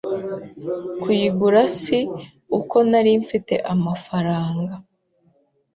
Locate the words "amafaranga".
3.73-4.73